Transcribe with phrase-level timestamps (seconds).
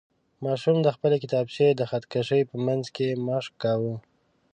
[0.43, 3.93] ماشوم د خپلې کتابچې د خط کشۍ په منځ کې مشق کاوه.